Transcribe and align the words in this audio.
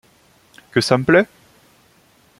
Que 0.71 0.81
ça 0.81 0.97
me 0.97 1.03
plaît? 1.03 1.27